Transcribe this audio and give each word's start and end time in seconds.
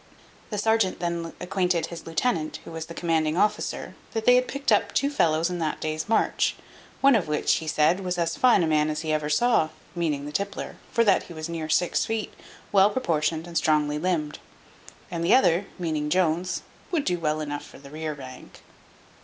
The 0.49 0.57
serjeant 0.57 0.99
then 0.99 1.31
acquainted 1.39 1.85
his 1.85 2.07
lieutenant, 2.07 2.57
who 2.65 2.71
was 2.71 2.87
the 2.87 2.95
commanding 2.95 3.37
officer, 3.37 3.93
that 4.13 4.25
they 4.25 4.33
had 4.33 4.47
picked 4.47 4.71
up 4.71 4.95
two 4.95 5.11
fellows 5.11 5.51
in 5.51 5.59
that 5.59 5.79
day's 5.79 6.09
march, 6.09 6.55
one 7.01 7.13
of 7.13 7.27
which, 7.27 7.57
he 7.57 7.67
said, 7.67 7.99
was 7.99 8.17
as 8.17 8.35
fine 8.35 8.63
a 8.63 8.67
man 8.67 8.89
as 8.89 9.05
ever 9.05 9.27
he 9.27 9.31
saw 9.33 9.69
(meaning 9.93 10.25
the 10.25 10.31
tippler), 10.31 10.77
for 10.91 11.03
that 11.03 11.21
he 11.29 11.33
was 11.33 11.49
near 11.49 11.69
six 11.69 12.03
feet, 12.03 12.33
well 12.71 12.89
proportioned, 12.89 13.45
and 13.45 13.59
strongly 13.59 13.99
limbed; 13.99 14.39
and 15.11 15.23
the 15.23 15.35
other 15.35 15.67
(meaning 15.77 16.09
Jones) 16.09 16.63
would 16.89 17.05
do 17.05 17.19
well 17.19 17.39
enough 17.39 17.63
for 17.63 17.77
the 17.77 17.91
rear 17.91 18.15
rank. 18.15 18.63